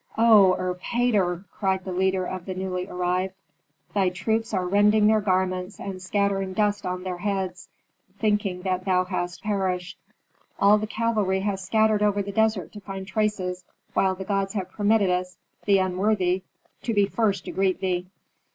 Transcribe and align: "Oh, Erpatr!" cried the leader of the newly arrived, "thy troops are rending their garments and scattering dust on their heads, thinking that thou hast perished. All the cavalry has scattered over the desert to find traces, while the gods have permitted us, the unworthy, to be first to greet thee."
"Oh, 0.17 0.55
Erpatr!" 0.57 1.43
cried 1.51 1.85
the 1.85 1.91
leader 1.91 2.25
of 2.25 2.45
the 2.47 2.55
newly 2.55 2.87
arrived, 2.87 3.35
"thy 3.93 4.09
troops 4.09 4.51
are 4.51 4.65
rending 4.65 5.05
their 5.05 5.21
garments 5.21 5.79
and 5.79 6.01
scattering 6.01 6.53
dust 6.53 6.87
on 6.87 7.03
their 7.03 7.19
heads, 7.19 7.69
thinking 8.17 8.63
that 8.63 8.83
thou 8.83 9.05
hast 9.05 9.43
perished. 9.43 9.99
All 10.59 10.79
the 10.79 10.87
cavalry 10.87 11.41
has 11.41 11.63
scattered 11.63 12.01
over 12.01 12.23
the 12.23 12.31
desert 12.31 12.71
to 12.73 12.81
find 12.81 13.05
traces, 13.05 13.63
while 13.93 14.15
the 14.15 14.25
gods 14.25 14.55
have 14.55 14.71
permitted 14.71 15.11
us, 15.11 15.37
the 15.65 15.77
unworthy, 15.77 16.41
to 16.81 16.95
be 16.95 17.05
first 17.05 17.45
to 17.45 17.51
greet 17.51 17.79
thee." 17.79 18.07